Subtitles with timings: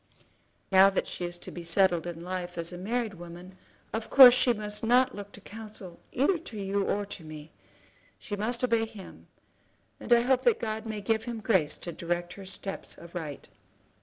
[0.71, 3.55] "Now that she is to be settled in life as a married woman,
[3.93, 7.51] of course she must not look for counsel either to you or to me.
[8.17, 9.27] She must obey him,
[9.99, 13.47] and I hope that God may give him grace to direct her steps aright."